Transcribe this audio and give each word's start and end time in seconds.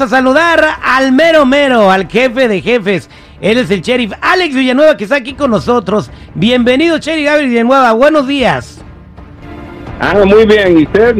Vamos 0.00 0.14
a 0.14 0.16
saludar 0.16 0.78
al 0.82 1.12
mero 1.12 1.44
mero, 1.44 1.90
al 1.90 2.08
jefe 2.08 2.48
de 2.48 2.62
jefes. 2.62 3.10
Él 3.38 3.58
es 3.58 3.70
el 3.70 3.82
sheriff 3.82 4.12
Alex 4.22 4.54
Villanueva 4.54 4.96
que 4.96 5.04
está 5.04 5.16
aquí 5.16 5.34
con 5.34 5.50
nosotros. 5.50 6.10
Bienvenido, 6.34 6.96
sheriff 6.96 7.26
Gabriel 7.26 7.50
Villanueva. 7.50 7.92
Buenos 7.92 8.26
días. 8.26 8.80
Ah, 10.00 10.14
muy 10.24 10.46
bien. 10.46 10.80
¿Y 10.80 10.84
usted? 10.84 11.16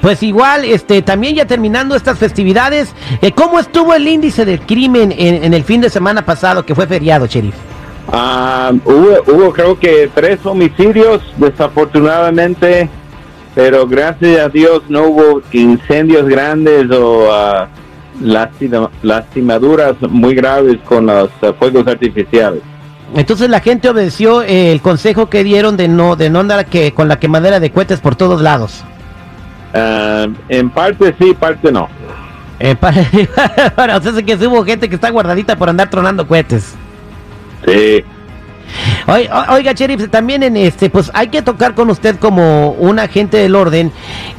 Pues 0.00 0.22
igual, 0.22 0.64
este, 0.64 1.02
también 1.02 1.34
ya 1.34 1.44
terminando 1.44 1.94
estas 1.94 2.18
festividades, 2.18 2.94
eh, 3.20 3.32
¿cómo 3.32 3.58
estuvo 3.58 3.92
el 3.92 4.08
índice 4.08 4.46
del 4.46 4.60
crimen 4.60 5.12
en, 5.14 5.52
el 5.52 5.64
fin 5.64 5.82
de 5.82 5.90
semana 5.90 6.24
pasado 6.24 6.64
que 6.64 6.74
fue 6.74 6.86
feriado, 6.86 7.26
sheriff? 7.26 7.54
Ah, 8.10 8.72
hubo, 8.86 9.18
hubo 9.26 9.52
creo 9.52 9.78
que 9.78 10.10
tres 10.14 10.38
homicidios, 10.46 11.20
desafortunadamente 11.36 12.88
pero 13.54 13.86
gracias 13.86 14.38
a 14.38 14.48
Dios 14.50 14.82
no 14.90 15.04
hubo 15.04 15.42
incendios 15.50 16.28
grandes 16.28 16.90
o 16.90 17.24
uh, 17.24 17.66
lastimaduras 18.20 19.96
muy 20.08 20.34
graves 20.34 20.78
con 20.84 21.06
los 21.06 21.30
uh, 21.42 21.52
fuegos 21.58 21.86
artificiales. 21.86 22.62
Entonces 23.14 23.48
la 23.48 23.60
gente 23.60 23.88
obedeció 23.88 24.42
eh, 24.42 24.72
el 24.72 24.80
consejo 24.80 25.30
que 25.30 25.44
dieron 25.44 25.76
de 25.76 25.88
no 25.88 26.16
de 26.16 26.28
no 26.28 26.40
andar 26.40 26.66
que 26.66 26.92
con 26.92 27.08
la 27.08 27.18
quemadera 27.18 27.60
de 27.60 27.70
cohetes 27.70 28.00
por 28.00 28.16
todos 28.16 28.40
lados. 28.40 28.82
Uh, 29.74 30.32
en 30.48 30.70
parte 30.70 31.14
sí, 31.18 31.34
parte 31.34 31.70
no. 31.70 31.88
para, 33.76 33.96
o 33.98 34.00
sea, 34.00 34.22
que 34.22 34.34
hubo 34.46 34.64
gente 34.64 34.88
que 34.88 34.94
está 34.94 35.10
guardadita 35.10 35.56
por 35.56 35.68
andar 35.68 35.90
tronando 35.90 36.26
cohetes. 36.26 36.74
Sí. 37.66 38.02
Oiga, 39.08 39.72
Sheriff, 39.72 40.10
también 40.10 40.42
en 40.42 40.56
este, 40.56 40.90
pues 40.90 41.12
hay 41.14 41.28
que 41.28 41.40
tocar 41.40 41.74
con 41.74 41.90
usted 41.90 42.16
como 42.16 42.70
un 42.72 42.98
agente 42.98 43.36
del 43.36 43.54
orden 43.54 43.92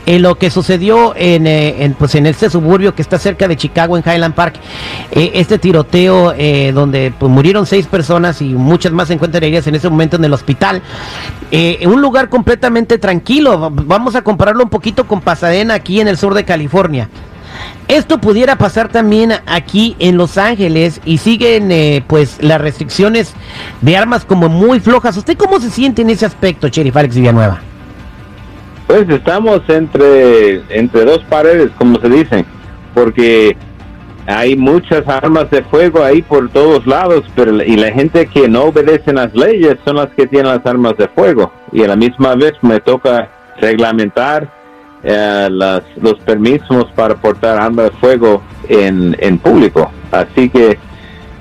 en 0.05 0.21
lo 0.21 0.35
que 0.35 0.49
sucedió 0.49 1.13
en, 1.15 1.47
eh, 1.47 1.93
pues 1.97 2.15
en 2.15 2.25
este 2.25 2.49
suburbio 2.49 2.93
que 2.93 3.01
está 3.01 3.17
cerca 3.17 3.47
de 3.47 3.55
Chicago, 3.55 3.97
en 3.97 4.03
Highland 4.05 4.35
Park, 4.35 4.55
eh, 5.11 5.31
este 5.35 5.57
tiroteo 5.57 6.33
eh, 6.37 6.73
donde 6.73 7.13
pues, 7.17 7.31
murieron 7.31 7.65
seis 7.65 7.87
personas 7.87 8.41
y 8.41 8.55
muchas 8.55 8.91
más 8.91 9.07
se 9.07 9.13
encuentran 9.13 9.41
heridas 9.43 9.67
en 9.67 9.75
ese 9.75 9.89
momento 9.89 10.17
en 10.17 10.25
el 10.25 10.33
hospital. 10.33 10.81
un 11.85 12.01
lugar 12.01 12.27
completamente 12.27 12.97
tranquilo. 12.97 13.71
Vamos 13.71 14.15
a 14.15 14.21
compararlo 14.21 14.63
un 14.63 14.69
poquito 14.69 15.07
con 15.07 15.21
Pasadena 15.21 15.75
aquí 15.75 16.01
en 16.01 16.09
el 16.09 16.17
sur 16.17 16.33
de 16.33 16.43
California. 16.43 17.09
Esto 17.87 18.17
pudiera 18.17 18.57
pasar 18.57 18.89
también 18.89 19.31
aquí 19.45 19.95
en 19.99 20.17
Los 20.17 20.37
Ángeles 20.37 20.99
y 21.05 21.19
siguen 21.19 21.71
eh, 21.71 22.03
pues 22.05 22.37
las 22.43 22.59
restricciones 22.59 23.33
de 23.81 23.95
armas 23.95 24.25
como 24.25 24.49
muy 24.49 24.81
flojas. 24.81 25.15
¿Usted 25.15 25.37
cómo 25.37 25.59
se 25.59 25.69
siente 25.69 26.01
en 26.01 26.09
ese 26.09 26.25
aspecto, 26.25 26.67
Sheriff 26.67 26.97
Alex 26.97 27.15
Villanueva? 27.15 27.61
Pues 28.87 29.07
estamos 29.09 29.61
entre, 29.69 30.63
entre 30.69 31.05
dos 31.05 31.23
paredes, 31.29 31.71
como 31.77 31.99
se 32.01 32.09
dice, 32.09 32.45
porque 32.93 33.55
hay 34.27 34.57
muchas 34.57 35.07
armas 35.07 35.49
de 35.49 35.63
fuego 35.63 36.03
ahí 36.03 36.21
por 36.21 36.49
todos 36.49 36.85
lados, 36.85 37.23
pero 37.35 37.63
y 37.63 37.77
la 37.77 37.91
gente 37.93 38.27
que 38.27 38.49
no 38.49 38.63
obedece 38.63 39.13
las 39.13 39.33
leyes 39.33 39.77
son 39.85 39.95
las 39.95 40.07
que 40.09 40.27
tienen 40.27 40.51
las 40.51 40.65
armas 40.65 40.97
de 40.97 41.07
fuego. 41.07 41.53
Y 41.71 41.83
a 41.83 41.87
la 41.87 41.95
misma 41.95 42.35
vez 42.35 42.51
me 42.61 42.81
toca 42.81 43.29
reglamentar 43.61 44.56
eh, 45.09 45.47
las, 45.49 45.83
los 46.01 46.19
permisos 46.19 46.85
para 46.93 47.15
portar 47.15 47.57
armas 47.57 47.85
de 47.85 47.91
fuego 47.91 48.41
en, 48.67 49.15
en 49.19 49.37
público. 49.37 49.89
Así 50.11 50.49
que 50.49 50.77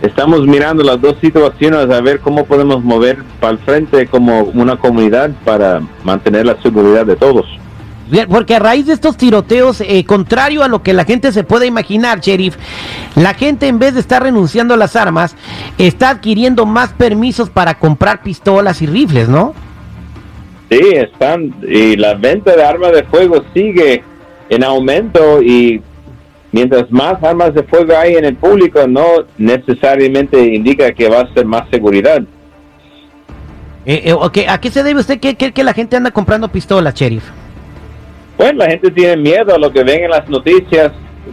estamos 0.02 0.46
mirando 0.46 0.84
las 0.84 1.00
dos 1.00 1.16
situaciones 1.20 1.90
a 1.90 2.00
ver 2.00 2.20
cómo 2.20 2.44
podemos 2.44 2.84
mover 2.84 3.24
para 3.40 3.54
el 3.54 3.58
frente 3.58 4.06
como 4.06 4.42
una 4.42 4.76
comunidad 4.76 5.32
para 5.44 5.80
mantener 6.04 6.46
la 6.46 6.62
seguridad 6.62 7.04
de 7.04 7.16
todos. 7.16 7.44
Porque 8.30 8.54
a 8.54 8.60
raíz 8.60 8.86
de 8.86 8.92
estos 8.92 9.16
tiroteos, 9.16 9.80
eh, 9.80 10.04
contrario 10.04 10.62
a 10.62 10.68
lo 10.68 10.84
que 10.84 10.92
la 10.92 11.04
gente 11.04 11.32
se 11.32 11.42
puede 11.42 11.66
imaginar, 11.66 12.20
sheriff, 12.20 12.56
la 13.16 13.34
gente 13.34 13.66
en 13.66 13.80
vez 13.80 13.94
de 13.94 14.00
estar 14.00 14.22
renunciando 14.22 14.74
a 14.74 14.76
las 14.76 14.94
armas, 14.94 15.34
está 15.76 16.10
adquiriendo 16.10 16.66
más 16.66 16.92
permisos 16.92 17.50
para 17.50 17.80
comprar 17.80 18.22
pistolas 18.22 18.80
y 18.80 18.86
rifles, 18.86 19.28
¿no? 19.28 19.54
Sí, 20.70 20.80
están, 20.94 21.54
y 21.62 21.96
la 21.96 22.14
venta 22.14 22.56
de 22.56 22.64
armas 22.64 22.92
de 22.92 23.04
fuego 23.04 23.44
sigue 23.54 24.02
en 24.48 24.64
aumento 24.64 25.40
y 25.40 25.80
mientras 26.50 26.90
más 26.90 27.22
armas 27.22 27.54
de 27.54 27.62
fuego 27.62 27.96
hay 27.96 28.14
en 28.14 28.24
el 28.24 28.34
público, 28.34 28.86
no 28.88 29.26
necesariamente 29.38 30.40
indica 30.42 30.92
que 30.92 31.08
va 31.08 31.20
a 31.20 31.34
ser 31.34 31.44
más 31.44 31.68
seguridad. 31.70 32.22
Eh, 33.84 34.12
eh 34.12 34.46
¿A 34.48 34.60
qué 34.60 34.70
se 34.70 34.82
debe 34.82 35.00
usted 35.00 35.20
que, 35.20 35.36
que, 35.36 35.64
la 35.64 35.72
gente 35.72 35.96
anda 35.96 36.10
comprando 36.10 36.48
pistolas, 36.48 36.94
sheriff? 36.94 37.24
Pues 38.36 38.54
la 38.56 38.66
gente 38.66 38.90
tiene 38.90 39.16
miedo 39.16 39.54
a 39.54 39.58
lo 39.58 39.70
que 39.70 39.84
ven 39.84 40.04
en 40.04 40.10
las 40.10 40.28
noticias 40.28 40.90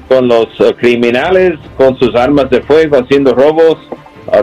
con 0.07 0.27
los 0.27 0.47
eh, 0.59 0.75
criminales, 0.77 1.53
con 1.75 1.97
sus 1.97 2.13
armas 2.15 2.51
de 2.51 2.61
fuego, 2.61 2.97
haciendo 2.97 3.33
robos, 3.33 3.77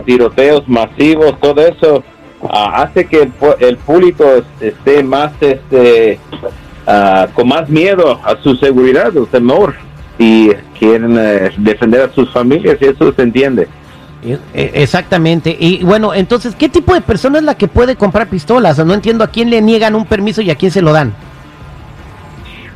tiroteos 0.05 0.67
masivos, 0.67 1.39
todo 1.39 1.65
eso 1.65 2.03
hace 2.49 3.05
que 3.05 3.29
el, 3.59 3.77
público 3.77 4.25
esté 4.59 5.03
más, 5.03 5.31
este, 5.39 6.19
ah, 6.87 7.27
con 7.33 7.47
más 7.47 7.69
miedo 7.69 8.19
a 8.23 8.35
su 8.41 8.55
seguridad 8.55 9.15
o 9.17 9.25
temor 9.25 9.75
y 10.17 10.49
quieren 10.77 11.17
eh, 11.17 11.51
defender 11.57 12.01
a 12.01 12.13
sus 12.13 12.31
familias 12.31 12.77
y 12.81 12.85
eso 12.85 13.13
se 13.13 13.21
entiende. 13.21 13.67
E, 14.23 14.39
exactamente. 14.53 15.55
Y 15.59 15.83
bueno, 15.83 16.13
entonces, 16.13 16.55
¿qué 16.55 16.69
tipo 16.69 16.93
de 16.93 17.01
persona 17.01 17.39
es 17.39 17.43
la 17.43 17.55
que 17.55 17.67
puede 17.67 17.95
comprar 17.95 18.27
pistolas? 18.27 18.83
No 18.85 18.93
entiendo 18.93 19.23
a 19.23 19.27
quién 19.27 19.49
le 19.49 19.61
niegan 19.61 19.95
un 19.95 20.05
permiso 20.05 20.41
y 20.41 20.51
a 20.51 20.55
quién 20.55 20.71
se 20.71 20.81
lo 20.81 20.93
dan. 20.93 21.13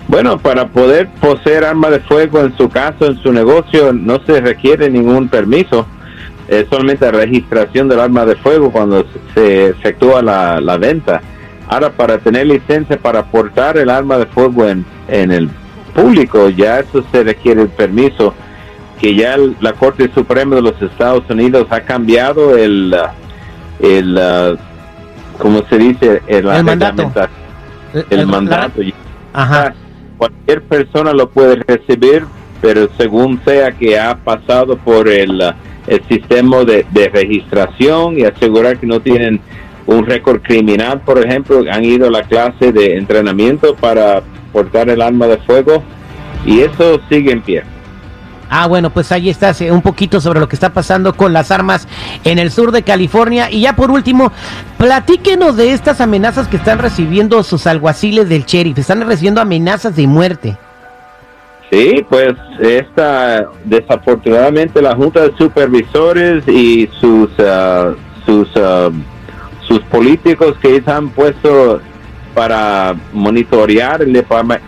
Bueno, 0.07 0.37
para 0.37 0.67
poder 0.67 1.07
poseer 1.19 1.65
arma 1.65 1.89
de 1.89 1.99
fuego 1.99 2.41
en 2.41 2.55
su 2.57 2.69
casa, 2.69 3.07
en 3.07 3.17
su 3.23 3.31
negocio, 3.31 3.91
no 3.91 4.19
se 4.25 4.39
requiere 4.39 4.89
ningún 4.89 5.29
permiso 5.29 5.87
es 6.47 6.67
solamente 6.69 7.11
registración 7.11 7.87
del 7.87 7.99
arma 7.99 8.25
de 8.25 8.35
fuego 8.35 8.71
cuando 8.71 9.05
se 9.33 9.69
efectúa 9.69 10.21
la, 10.21 10.61
la 10.61 10.77
venta. 10.77 11.21
Ahora, 11.67 11.89
para 11.89 12.19
tener 12.19 12.45
licencia 12.45 12.97
para 12.97 13.23
portar 13.25 13.77
el 13.77 13.89
arma 13.89 14.17
de 14.17 14.27
fuego 14.27 14.67
en, 14.67 14.85
en 15.07 15.31
el 15.31 15.49
público, 15.95 16.49
ya 16.49 16.79
eso 16.79 17.03
se 17.11 17.23
requiere 17.23 17.63
el 17.63 17.69
permiso, 17.69 18.33
que 18.99 19.15
ya 19.15 19.35
la 19.59 19.73
Corte 19.73 20.09
Suprema 20.13 20.55
de 20.55 20.61
los 20.61 20.79
Estados 20.81 21.23
Unidos 21.29 21.67
ha 21.71 21.81
cambiado 21.81 22.55
el, 22.55 22.95
el 23.79 24.57
¿cómo 25.39 25.63
se 25.67 25.77
dice? 25.77 26.21
El, 26.27 26.45
mandato. 26.45 27.11
El, 28.09 28.27
mandato. 28.27 28.81
Cualquier 30.17 30.61
persona 30.63 31.11
lo 31.13 31.29
puede 31.29 31.55
recibir, 31.67 32.25
pero 32.61 32.87
según 32.97 33.41
sea 33.43 33.71
que 33.71 33.99
ha 33.99 34.15
pasado 34.15 34.77
por 34.77 35.07
el 35.09 35.41
el 35.87 36.03
sistema 36.07 36.63
de, 36.63 36.85
registración 37.13 38.17
y 38.17 38.23
asegurar 38.23 38.77
que 38.77 38.87
no 38.87 38.99
tienen 38.99 39.39
un 39.85 40.05
récord 40.05 40.41
criminal, 40.41 41.01
por 41.01 41.23
ejemplo, 41.23 41.63
han 41.71 41.85
ido 41.85 42.07
a 42.07 42.11
la 42.11 42.23
clase 42.23 42.71
de 42.71 42.97
entrenamiento 42.97 43.75
para 43.75 44.23
portar 44.51 44.89
el 44.89 45.01
arma 45.01 45.27
de 45.27 45.37
fuego 45.37 45.83
y 46.45 46.61
eso 46.61 46.99
sigue 47.09 47.31
en 47.31 47.41
pie. 47.41 47.63
Ah, 48.49 48.67
bueno, 48.67 48.91
pues 48.91 49.11
ahí 49.11 49.29
está 49.29 49.53
un 49.71 49.81
poquito 49.81 50.21
sobre 50.21 50.39
lo 50.39 50.47
que 50.47 50.55
está 50.55 50.71
pasando 50.71 51.13
con 51.15 51.33
las 51.33 51.49
armas 51.49 51.87
en 52.23 52.37
el 52.37 52.51
sur 52.51 52.71
de 52.71 52.83
California. 52.83 53.49
Y 53.49 53.61
ya 53.61 53.75
por 53.75 53.89
último, 53.89 54.31
platíquenos 54.77 55.57
de 55.57 55.73
estas 55.73 55.99
amenazas 55.99 56.47
que 56.47 56.57
están 56.57 56.79
recibiendo 56.79 57.41
sus 57.43 57.65
alguaciles 57.65 58.29
del 58.29 58.45
sheriff. 58.45 58.77
Están 58.77 59.01
recibiendo 59.01 59.41
amenazas 59.41 59.95
de 59.95 60.05
muerte. 60.05 60.57
Sí, 61.71 62.05
pues 62.07 62.33
esta, 62.59 63.49
desafortunadamente 63.63 64.81
la 64.81 64.95
Junta 64.95 65.27
de 65.27 65.37
Supervisores 65.37 66.47
y 66.47 66.87
sus, 66.99 67.29
ah, 67.39 67.93
sus, 68.25 68.47
ah, 68.55 68.89
sus 69.67 69.79
políticos 69.81 70.55
que 70.61 70.81
han 70.85 71.09
puesto 71.09 71.81
para 72.33 72.95
monitorear 73.13 74.01
el 74.01 74.13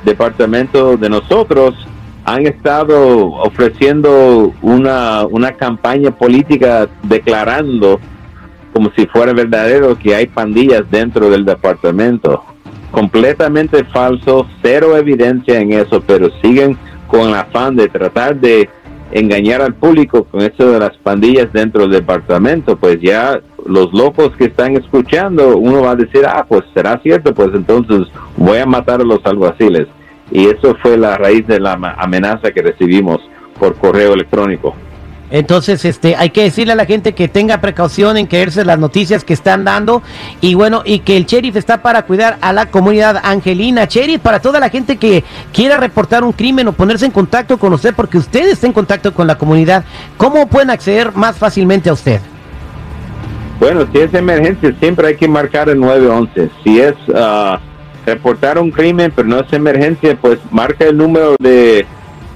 departamento 0.03 0.97
de 0.97 1.09
nosotros 1.09 1.75
han 2.23 2.45
estado 2.45 3.33
ofreciendo 3.35 4.53
una, 4.61 5.25
una 5.25 5.53
campaña 5.53 6.11
política 6.11 6.87
declarando 7.03 7.99
como 8.73 8.91
si 8.95 9.05
fuera 9.07 9.33
verdadero 9.33 9.97
que 9.97 10.13
hay 10.13 10.27
pandillas 10.27 10.83
dentro 10.91 11.29
del 11.29 11.45
departamento. 11.45 12.43
Completamente 12.91 13.83
falso, 13.85 14.45
cero 14.61 14.97
evidencia 14.97 15.59
en 15.59 15.73
eso, 15.73 16.01
pero 16.05 16.29
siguen 16.41 16.77
con 17.07 17.29
el 17.29 17.35
afán 17.35 17.75
de 17.75 17.87
tratar 17.87 18.39
de 18.39 18.69
engañar 19.11 19.61
al 19.61 19.73
público 19.73 20.25
con 20.25 20.41
eso 20.41 20.71
de 20.71 20.79
las 20.79 20.95
pandillas 20.97 21.51
dentro 21.53 21.83
del 21.83 21.91
departamento, 21.91 22.75
pues 22.75 22.99
ya 23.01 23.39
los 23.65 23.93
locos 23.93 24.31
que 24.37 24.45
están 24.45 24.75
escuchando, 24.75 25.57
uno 25.57 25.81
va 25.81 25.91
a 25.91 25.95
decir, 25.95 26.25
ah, 26.25 26.45
pues 26.47 26.63
será 26.73 26.99
cierto, 26.99 27.33
pues 27.33 27.49
entonces 27.53 28.07
voy 28.35 28.57
a 28.59 28.65
matar 28.65 29.01
a 29.01 29.05
los 29.05 29.25
alguaciles. 29.25 29.87
Y 30.31 30.47
eso 30.47 30.75
fue 30.81 30.97
la 30.97 31.17
raíz 31.17 31.47
de 31.47 31.59
la 31.59 31.73
amenaza 31.97 32.51
que 32.51 32.61
recibimos 32.61 33.19
por 33.59 33.75
correo 33.75 34.13
electrónico. 34.13 34.75
Entonces, 35.29 35.83
este, 35.83 36.15
hay 36.15 36.29
que 36.29 36.43
decirle 36.43 36.73
a 36.73 36.75
la 36.75 36.85
gente 36.85 37.13
que 37.13 37.27
tenga 37.27 37.59
precaución 37.59 38.17
en 38.17 38.27
creerse 38.27 38.63
las 38.63 38.79
noticias 38.79 39.23
que 39.23 39.33
están 39.33 39.65
dando 39.65 40.01
y 40.39 40.53
bueno, 40.53 40.83
y 40.85 40.99
que 40.99 41.17
el 41.17 41.25
sheriff 41.25 41.57
está 41.57 41.81
para 41.81 42.03
cuidar 42.03 42.37
a 42.41 42.53
la 42.53 42.67
comunidad 42.67 43.19
angelina. 43.23 43.85
Sheriff, 43.85 44.21
para 44.21 44.39
toda 44.39 44.59
la 44.59 44.69
gente 44.69 44.97
que 44.97 45.23
quiera 45.51 45.77
reportar 45.77 46.23
un 46.23 46.31
crimen 46.31 46.67
o 46.69 46.71
ponerse 46.71 47.05
en 47.05 47.11
contacto 47.11 47.57
con 47.57 47.73
usted, 47.73 47.93
porque 47.93 48.17
usted 48.17 48.47
está 48.47 48.67
en 48.67 48.73
contacto 48.73 49.13
con 49.13 49.27
la 49.27 49.37
comunidad, 49.37 49.83
¿cómo 50.15 50.47
pueden 50.47 50.69
acceder 50.69 51.13
más 51.13 51.35
fácilmente 51.37 51.89
a 51.89 51.93
usted? 51.93 52.21
Bueno, 53.59 53.85
si 53.91 53.99
es 53.99 54.13
emergencia, 54.13 54.73
siempre 54.79 55.07
hay 55.07 55.15
que 55.15 55.27
marcar 55.27 55.67
el 55.67 55.79
911. 55.79 56.49
Si 56.63 56.79
es 56.79 56.93
ah, 57.13 57.59
reportar 58.05 58.59
un 58.59 58.71
crimen, 58.71 59.11
pero 59.13 59.27
no 59.27 59.39
es 59.39 59.51
emergencia, 59.51 60.15
pues 60.21 60.39
marca 60.51 60.85
el 60.85 60.95
número 60.95 61.35
de 61.39 61.85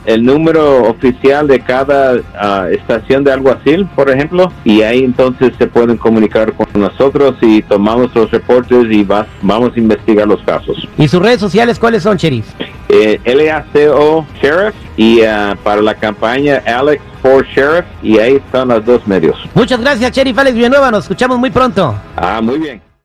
el 0.05 0.23
número 0.23 0.83
oficial 0.83 1.47
de 1.47 1.59
cada 1.59 2.19
ah, 2.35 2.67
estación 2.71 3.23
de 3.23 3.31
alguacil, 3.31 3.85
por 3.95 4.09
ejemplo, 4.09 4.51
y 4.63 4.81
ahí 4.81 5.03
entonces 5.03 5.53
se 5.57 5.67
pueden 5.67 5.97
comunicar 5.97 6.53
con 6.53 6.67
nosotros 6.73 7.35
y 7.41 7.61
tomamos 7.61 8.13
los 8.15 8.31
reportes 8.31 8.85
y 8.89 9.03
vamos 9.03 9.71
a 9.75 9.79
investigar 9.79 10.27
los 10.27 10.41
casos. 10.43 10.87
¿Y 10.97 11.07
sus 11.07 11.21
redes 11.21 11.39
sociales 11.39 11.79
cuáles 11.79 12.03
son, 12.03 12.17
Sheriff? 12.17 12.47
Eh, 12.89 13.19
LACO 13.23 14.25
Sheriff 14.41 14.75
y 14.97 15.21
ah, 15.21 15.57
para 15.63 15.81
la 15.81 15.95
campaña 15.95 16.61
Alex 16.65 17.01
for 17.21 17.45
Sheriff 17.45 17.85
y 18.03 18.17
ahí 18.17 18.35
están 18.35 18.67
los 18.69 18.85
dos 18.85 19.07
medios. 19.07 19.37
Muchas 19.53 19.79
gracias, 19.79 20.11
Sheriff 20.11 20.37
Alex 20.37 20.55
Villanueva, 20.55 20.91
nos 20.91 21.05
escuchamos 21.05 21.39
muy 21.39 21.51
pronto. 21.51 21.95
Ah, 22.15 22.41
muy 22.41 22.59
bien. 22.59 22.90